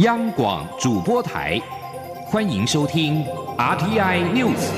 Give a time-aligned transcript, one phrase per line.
[0.00, 1.60] 央广主播台，
[2.24, 3.22] 欢迎收听
[3.58, 4.70] RTI News。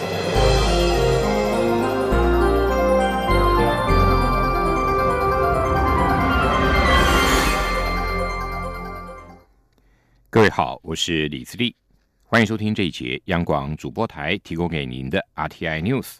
[10.28, 11.76] 各位好，我是李自立，
[12.24, 16.16] 欢迎收听这一节央广主播台提供给您的 RTI News。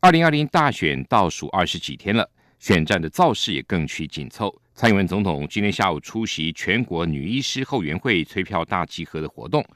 [0.00, 2.28] 二零二零大选倒数二十几天了，
[2.62, 4.56] 选战的造势也更趋紧凑。
[4.72, 9.66] 蔡英文总统今天下午出席全国女医师后援会催票大集合的活动。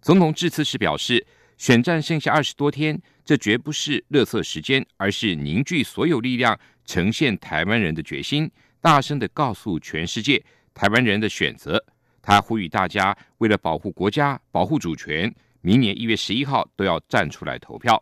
[0.00, 1.26] 总统致辞时表示，
[1.58, 8.48] 选战剩下二十多天，这绝不是乐色时间，而是凝聚所有力量，呈现台湾人的决心，
[8.80, 10.40] 大声的告诉全世界
[10.72, 11.84] 台湾人的选择。
[12.22, 18.00] 他呼吁大家为了保护国家、保护主权，明年一月十一号都要站出来投票。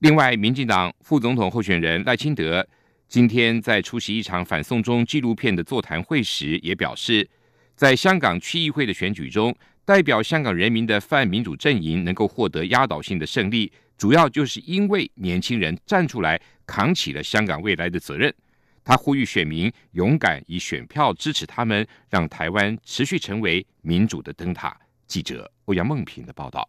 [0.00, 2.68] 另外，民进党副总统候选人赖清德。
[3.12, 7.28] 今天在出席一场反送中纪录片的座谈会时，也表示，
[7.76, 9.54] 在香港区议会的选举中，
[9.84, 18.34] 代表香港人民的泛民主阵营能够获得压倒性的胜利，主要就是因为年轻人站出来扛起了香港未来的责任。
[18.82, 24.74] 他呼吁选民勇敢以选票支持他们，让台湾持续成为民主的灯塔。
[25.06, 26.66] 记者欧阳梦平的报道。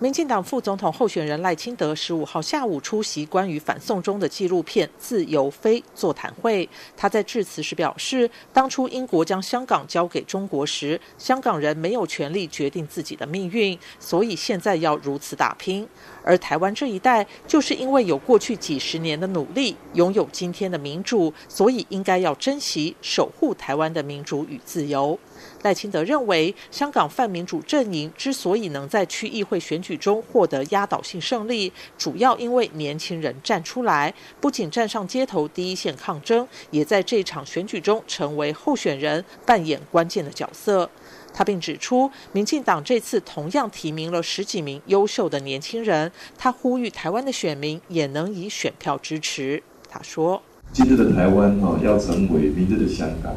[0.00, 6.68] 民进党副总统候选人赖清德十五号下午出席关于反送中的纪录片《自由飞》座谈会。
[6.96, 15.84] 他在致辞时表示，当初英国将香港交给中国时，香港人没有权利决定自己的命运，所以现在要如此打拼。
[16.22, 25.18] 而台湾这一代，就是因为有过去几十年的努力，拥有今天的民主，所以应该要珍惜、守护台湾的民主与自由。
[25.62, 40.90] 赖清德认为，香港泛民主阵营之所以能在区议会选举中获得压倒性胜利，主要因为年轻人站出来，不仅站上街头第一线抗争，也在这场选举中成为候选人，扮演关键的角色。
[41.32, 49.62] 他并指出，民进党这次同样提名了十几名优秀的年轻人，他呼吁台湾的选民也能以选票支持。
[49.88, 53.36] 他说：“今日的台湾哈，要成为明日的香港，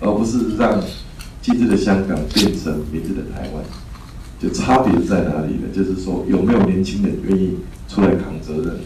[0.00, 0.80] 而不是让。”
[1.44, 3.62] 今日的香港变成明日的台湾，
[4.40, 5.68] 就差别在哪里呢？
[5.74, 8.76] 就是说有没有年轻人愿意出来扛责任？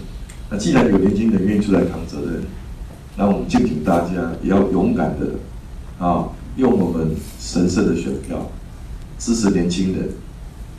[0.50, 2.42] 那既然有年轻人愿意出来扛责任，
[3.16, 8.50] 那我们敬请大家也要勇敢的啊，用我们神圣的选票
[9.20, 10.08] 支持年轻人，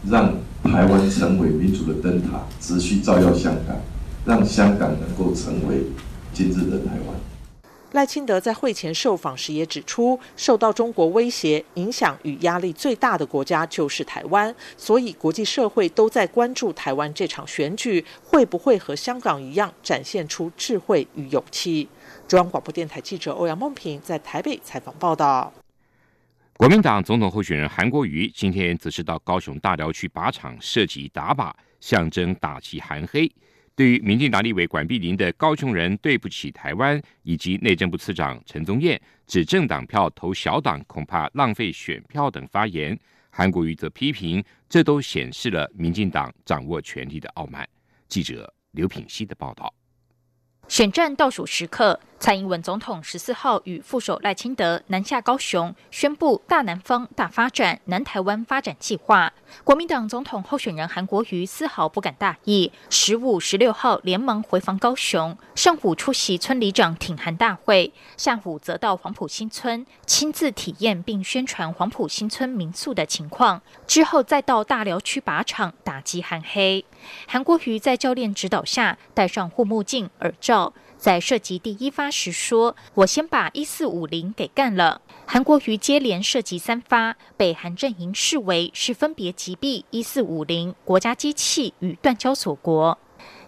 [0.05, 0.33] 让
[0.65, 3.77] 台湾成为民主的灯塔，持续照耀香港，
[4.25, 5.85] 让香港能够成为
[6.33, 7.15] 今日的台湾。
[7.93, 21.89] 赖清德在会前受访时也指出，受到中国威胁、影响与压力最大的国家就是台湾，所以国际社会都在关注台湾这场选举会不会和香港一样展现出智慧与勇气。
[22.27, 25.51] 中央广播电台记者欧阳梦平在台北采访报道。
[26.57, 33.31] 国民党总统候选人韩国瑜今天则是到高雄大寮区靶场射击打靶，象征打击韩黑。
[33.79, 47.65] 对于民进党立委管碧林的“高雄人对不起台湾”，以及内政部次长陈宗彦指政党票投小党恐怕浪费选票等发言，韩国瑜则批评，这都显示了民进党掌握权力的傲慢。
[48.09, 49.73] 记者刘品希的报道。
[50.67, 51.97] 选战倒数时刻。
[52.19, 59.31] 蔡英文总统十四号与副手赖清德南下高雄，宣布大南方大发展、南台湾发展计划。
[59.63, 76.83] 国民党总统候选人韩国瑜丝毫不敢大意，十五、十六号连忙回防高雄，上午出席村里长挺韩大会，下午则到黄埔新村亲自体验并宣传黄埔新村民宿的情况，之后再到大寮区靶场打击韩黑。
[77.27, 80.73] 韩国瑜在教练指导下，戴上护目镜、耳罩。
[80.99, 92.97] 在射击第一发时说：“我先把一四五零给干了。”韩国瑜接连射击三发，被韩阵营视为是分别击毙一四五零国家机器与断交锁国。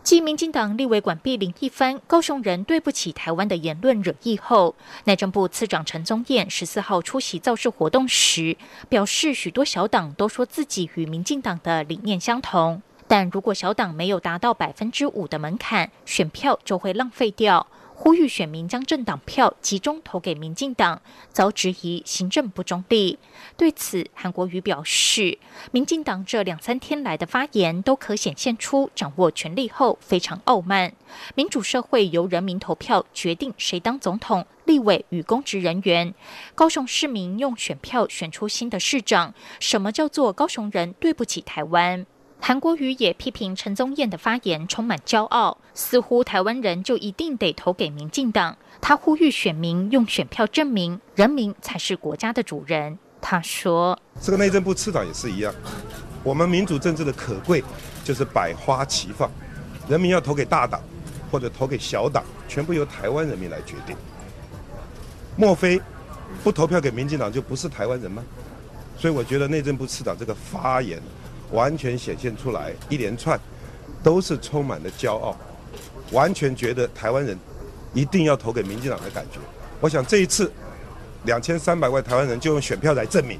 [0.03, 4.73] 继民进党立委管碧林一番高雄人对不起台湾的言论惹意后，
[5.03, 8.58] 内政部次长陈宗彦十四号出席造势活动时
[8.90, 12.81] 表示，许多小党都说自己与民进党的理念相同。
[13.11, 17.67] 但如果小党没有达到百分之五的门槛，选票就会浪费掉。
[17.93, 21.02] 呼吁选民将政党票集中投给民进党，
[21.34, 23.19] 遭质疑行政不中立。
[23.58, 25.37] 对此，韩国瑜表示，
[25.73, 30.93] 民进党这两三天来的发言都可显现出掌握权力后非常傲慢。
[31.35, 36.13] 民主社会由人民投票决定谁当总统、立委与公职人员。
[36.55, 42.05] 高雄市民用选票选出新的市长，什么叫做高雄人对不起台湾？
[42.43, 48.58] 韩国瑜也批评陈宗彦的发言充满骄傲，似乎台湾人就一定得投给民进党。
[48.82, 52.97] 他呼吁选民用选票证明，人民才是国家的主人。
[53.22, 55.53] 他说：“这个内政部次长也是一样，
[56.23, 57.64] 我们民主政治的可贵
[58.03, 59.29] 就是百花齐放，
[59.87, 60.82] 人民要投给大党
[61.29, 63.96] 或者投给小党，全部由台湾人民来决定。
[65.37, 65.79] 莫非
[66.44, 68.23] 不投票给民进党就不是台湾人吗？
[68.97, 70.99] 所以我觉得内政部次长这个发言
[71.51, 73.39] 完全显现出来，一连串
[74.03, 75.37] 都是充满了骄傲，
[76.11, 77.37] 完全觉得台湾人
[77.93, 79.39] 一定要投给民进党的感觉。
[79.79, 80.51] 我想这一次。”
[81.25, 83.39] 两千三百万台湾人就用选票来证明，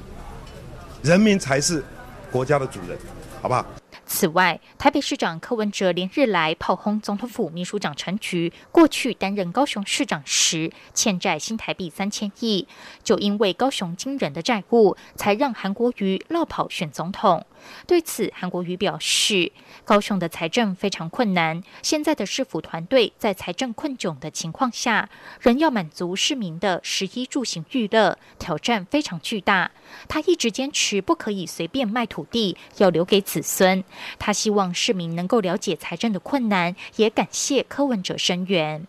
[1.02, 1.82] 人民才是
[2.30, 2.96] 国家的主人，
[3.40, 3.66] 好不好？
[4.12, 12.68] 此外，台北市长柯文哲连日来炮轰总统府秘书长陈菊，过去担任高雄市长时欠债新台币三千亿，
[13.02, 17.46] 就因为高雄惊人的债务，才让韩国瑜落跑选总统。
[17.86, 19.50] 对此，韩国瑜表示，
[19.84, 25.08] 高雄的财政非常困难，现在的市府团队在财政困窘的情况下，
[25.40, 29.70] 仍要满足市民的食衣住行娱乐，挑战非常巨大。
[30.06, 33.82] 他一直坚持不可以随便卖土地，要留给子孙。
[34.18, 38.86] 他希望市民能够了解财政的困难，也感谢柯文哲声援。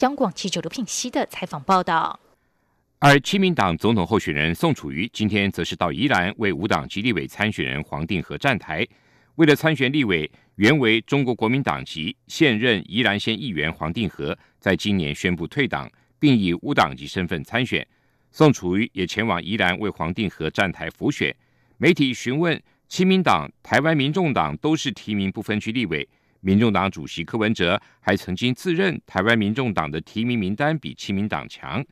[0.00, 2.18] 央广记者刘品熙的采访报道。
[2.98, 8.86] 而亲民党总统候选人宋楚瑜今天则是到宜兰为五党籍立委参选人黄定和站台。
[9.34, 17.86] 为了参选立委，原为中国国民党籍现任宜兰县议员黄定和，在今年宣布退党，并以无党籍身份参选。
[18.32, 21.34] 宋楚瑜也前往宜兰为黄定和站台辅选。
[21.76, 26.08] 媒体询问亲民党、台湾民众党都是提名不分区立委，
[26.40, 31.84] 民众党主席柯文哲还曾经自认台湾民众党的提名名单比亲民党强。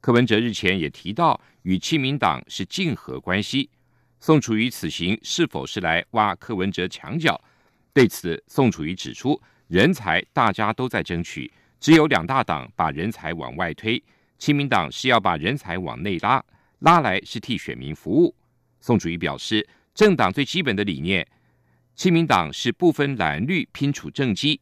[0.00, 3.70] 柯文哲日前也提到，与亲民党是竞合关系。
[4.20, 7.40] 宋楚瑜此行是否是来挖柯文哲墙角？
[7.94, 11.50] 对此，宋楚瑜指出，人才大家都在争取，
[11.80, 14.02] 只有两大党把人才往外推，
[14.38, 16.44] 亲民党是要把人才往内拉，
[16.80, 18.34] 拉来是替选民服务。
[18.80, 21.26] 宋楚瑜表示，政党最基本的理念，
[21.94, 24.58] 亲民党是不分蓝绿拼处政绩。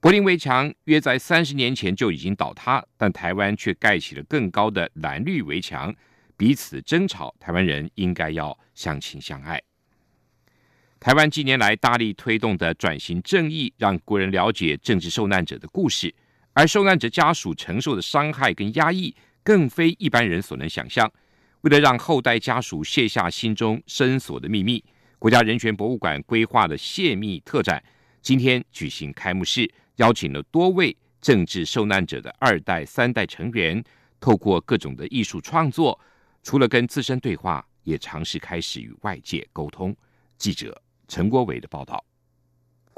[0.00, 5.94] 柏林围墙约在三十年前就已经倒塌，但台湾却盖起了更高的蓝绿围墙，
[6.38, 7.34] 彼此争吵。
[7.38, 9.60] 台湾人应该要相亲相爱。
[10.98, 16.14] 台湾近年来大力推动的转型正义，让国人了解政治受难者的故事，
[16.54, 21.10] 而受难者家属承受的伤害跟压抑，更非一般人所能想象。
[21.62, 24.82] 为了让后代家属卸下心中深锁的秘密，
[25.18, 27.82] 国家人权博物馆规划的泄密特展，
[28.22, 29.70] 今天举行开幕式。
[29.96, 33.84] 邀请了多位政治受难者的二代、三代成员，
[34.18, 36.00] 透过各种的艺术创作，
[36.42, 39.94] 除了跟自身对话，也尝试开始与外界沟通。
[40.38, 42.02] 记者陈国伟的报道。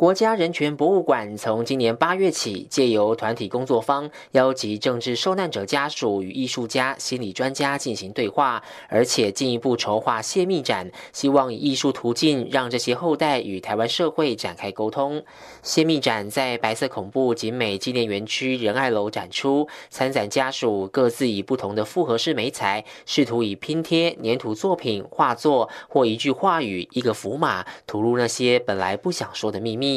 [0.02, 15.22] 国家人权博物馆从今年八月起，借由团体工作坊，邀集政治受难者家属与艺术家、心理专家进行对话，而且进一步筹划泄密展，希望以艺术途径让这些后代与台湾社会展开沟通。
[15.62, 29.91] 泄密展在白色恐怖景美纪念园区仁爱楼展出，参展家属各自以不同的复合式媒材，试图以拼贴、粘土作品、画作或一句话语、一个符码，吐露那些本来不想说的秘密。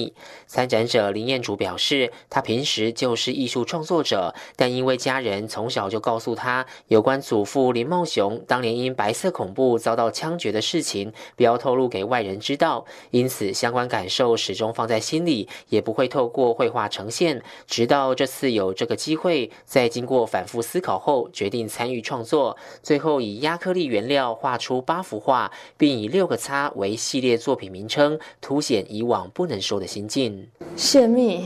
[0.47, 17.41] 参展者林彦祖表示，他平时就是艺术创作者，但因为家人从小就告诉他有关祖父林茂雄当年因白色恐怖遭到枪决的事情，不要透露给外人知道，因此相关感受始终放在心里，也不会透过绘画呈现。
[17.67, 29.85] 直到这次有这个机会，在经过反复思考后，决定参与创作，最后以亚克力原料画出八幅画，并以六个叉为系列作品名称，凸显以往不能说我的。
[29.85, 31.45] 心境泄密，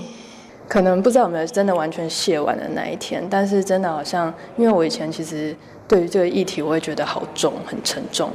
[0.67, 5.55] 可能不知道有没有真的完全泄完的那一天，但是真的好像，因为我以前其实
[5.87, 8.31] 对于这个议题，我会觉得好重，很沉重，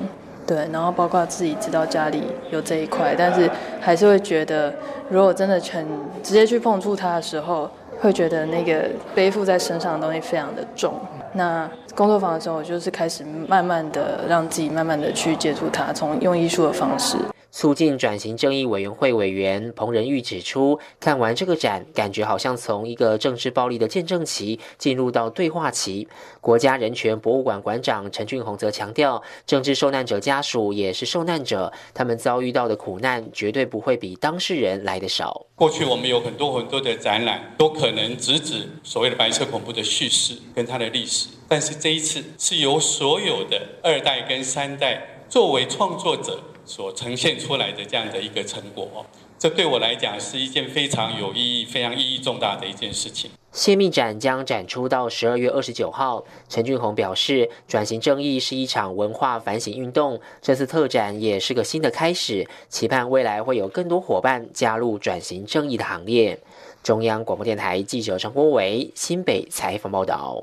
[0.47, 2.23] 对，然后包括自己知道家里
[2.53, 4.73] 有这一块，但是还是会觉得，
[5.09, 5.85] 如果真的全
[6.23, 10.95] 直接去碰触它的时候，会觉得那个背负在身上的东西非常的重。
[11.33, 17.17] 那工作坊的时候，我就是开始慢慢的让自己慢慢的去接触它，从用艺术的方式。
[17.55, 26.09] 促进转型正义委员会委员彭仁玉指出，看完这个展，感觉好像从一个政治暴力的见证期进入到对话期。
[26.41, 35.47] 国家人权博物馆馆长陈俊宏则强调，政治受难者家属也是受难者，他们遭遇到的苦难绝对不会比当事人来的少。
[35.55, 46.41] 过去我们有很多很多的展览，都可能直指所谓的白色恐怖的叙事跟它的历史，但是这一次是由所有的二代跟三代作为创作者。
[46.65, 49.07] 所呈现出来的这样的一个成果，
[49.39, 53.31] 这对我来讲是一件非常有意义、非常意义重大的一件事情。
[53.53, 56.25] 泄密展将展出到十二月二十九号。
[56.49, 66.41] 陈俊宏表示，转型正义是一场文化反省运动，这次特展也是个新的开始，期盼未来会有更多伙伴加入转型正义的行列。
[66.83, 70.43] 中央广播电台记者陈国伟新北采访报道。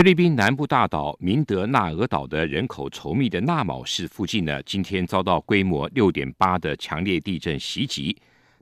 [0.00, 8.16] 菲律宾南部大岛明德纳俄岛的人口稠密的纳卯市附近呢，今天遭到规模六点八的强烈地震袭击。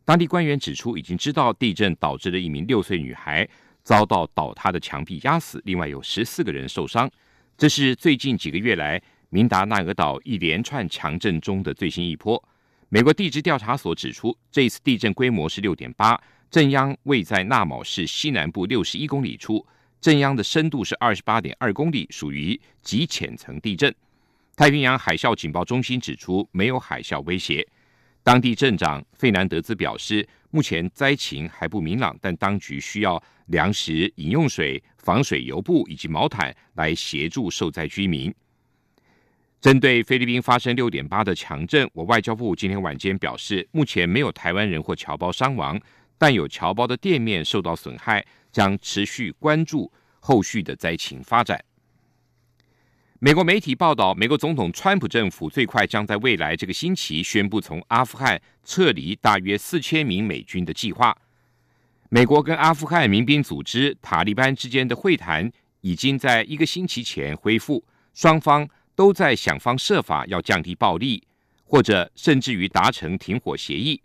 [0.04, 3.48] 当地官员指出，已经知道地震导致了一名六岁女孩
[3.84, 7.08] 遭到倒塌的墙壁压死，另外有十四个人受伤。
[7.56, 12.42] 这是最近几个月来明达纳俄岛一连串强震中的最新一波。
[12.88, 19.64] 美国地质调查所指出，这次地震规模是六点八，震央位在纳卯市西南部六十一公里处，
[20.00, 23.92] 震央的深度是二十八点二公里，属于极浅层地震。
[24.56, 27.66] 太平洋海啸警报中心指出，没有海啸威胁。
[28.22, 38.32] 当地镇长费南德兹表示，目前灾情还不明朗，但当局需要粮食、饮用水、防水油布以及毛毯来协助受灾居民。
[39.60, 45.80] 针对菲律宾发生六点八的强震，我外交部今天晚间表示，目前没有台湾人或侨胞伤亡，
[46.16, 49.90] 但有侨胞的店面受到损害，将持续关注
[50.20, 51.64] 后续的灾情发展。
[53.20, 61.16] 美国媒体报道，美国总统川普政府最快将在未来这个星期宣布从阿富汗撤离大约四千名美军的计划。
[62.10, 65.50] 美国跟阿富汗民兵组织塔利班之间的会谈
[65.80, 71.26] 已经在一个星期前恢复，双方都在想方设法要降低暴力，
[71.64, 74.00] 或者甚至于达成停火协议。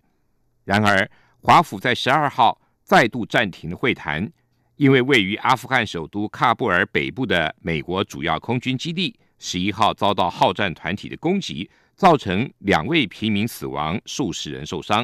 [0.64, 1.10] 然而，
[1.40, 2.60] 华府在十二号
[2.94, 4.32] 再度暂停了会谈。
[4.76, 15.04] 因为位于阿富汗首都喀布尔北部的美国主要空军基地，十一号遭到好战团体的攻击，造成两位平民死亡，数十人受伤。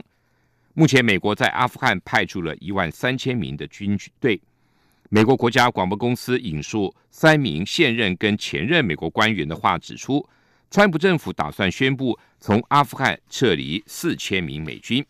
[0.75, 4.39] 目前，美国在阿富汗派出了一万三千名的军队。
[5.09, 10.23] 美国国家广播公司引述三名现任跟前任美国官员的话指出，
[10.69, 15.03] 川普政府打算宣布从阿富汗撤离四千名美军。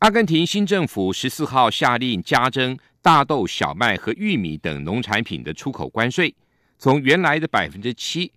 [0.00, 6.34] 阿根廷新政府十四号下令加征大豆、小麦和玉米等农产品的出口关税，
[6.78, 8.30] 从原来的百分之七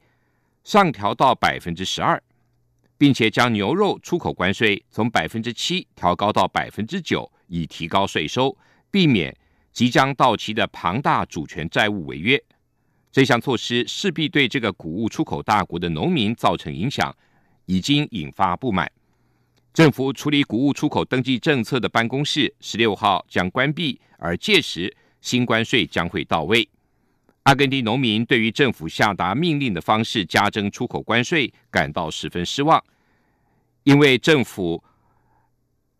[0.64, 2.22] 上调到百分之十二，
[2.98, 8.58] 并且将牛肉出口关税从百分之七调高到百分之九，以提高税收，
[8.90, 9.36] 避免
[9.74, 12.42] 即将到期的庞大主权债务违约。
[13.12, 17.14] 这项措施势必对这个谷物出口大国的农民造成影响，
[17.66, 18.90] 已经引发不满。
[19.77, 24.91] 政府处理谷物出口登记政策的办公室十六号将关闭，而届时
[25.22, 26.67] 新关税将会到位。
[27.43, 32.84] 阿根廷农民对于政府下达命令的方式加征出口关税感到十分失望，
[33.84, 34.84] 因为政府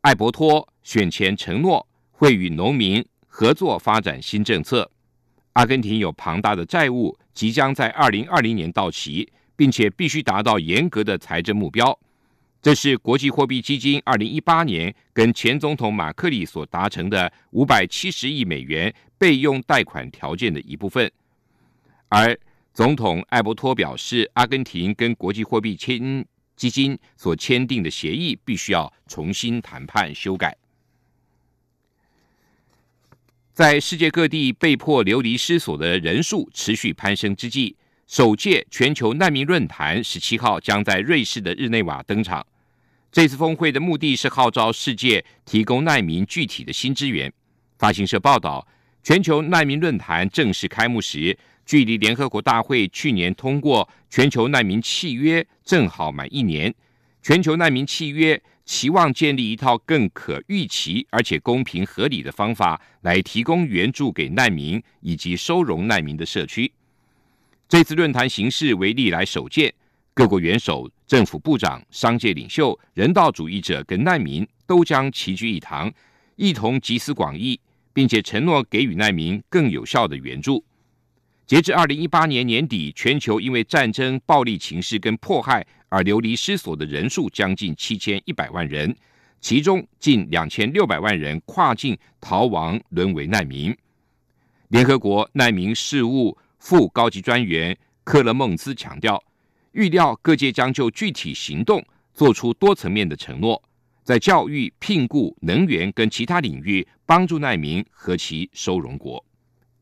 [0.02, 4.90] 艾伯托选前承诺会与农民合作发展新政策。
[5.54, 11.96] 阿根廷有庞大的债务，即将在二零二零年到期，并且必须达到严格的财政目标。
[12.62, 21.10] 这是国际货币基金二零一八年跟前总统马克里所达成的五百七十亿美元备用贷款条件的一部分，
[22.10, 22.38] 而
[22.74, 30.58] 总统艾伯托表示，阿根廷跟国际货币签基金所签订的协议必须要重新谈判修改。
[33.54, 37.76] 在世界各地被迫流离失所的人数持续攀升之际。
[38.08, 42.46] 首届全球难民论坛十七号将在瑞士的日内瓦登场。
[43.12, 47.32] 这次峰会的目的是号召世界提供难民具体的新资源。
[47.78, 48.66] 发行社报道，
[49.04, 56.74] 全球难民论坛正式开幕时，距离联合国大会去年通过全球难民契约正好满一年。
[57.22, 66.72] 全球难民契约期望建立一套更可预期而且公平合理的方法，来提供援助给难民以及收容难民的社区。
[67.70, 69.74] 这次论坛形式为历来首见，
[70.14, 75.92] 各国元首、政府部长、商界领袖、人道主义者跟难民都将齐聚一堂，
[76.38, 77.60] 一同集思广益，
[77.92, 80.64] 并且承诺给予难民更有效的援助。
[81.46, 88.96] 截至二零一八年年底，全球因为战争、暴力情势跟迫害而流离失所的人数将近七千一百万人，
[89.42, 93.76] 其中近两千六百万人跨境逃亡，沦为难民。
[94.70, 96.38] 联合国难民事务。
[96.60, 99.24] 副高级专员克勒孟兹强调，
[99.72, 103.62] 预料各界将就具体行动做出多层面的承诺，
[104.04, 109.24] 在教育、聘雇、能源跟其他领域帮助难民和其收容国。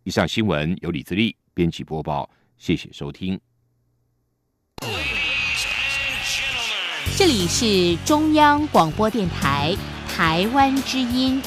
[0.03, 3.39] 以上新闻由李自力编辑播报，谢谢收听。
[7.17, 9.73] 这里是中央广播电台
[10.07, 11.41] 台湾之音。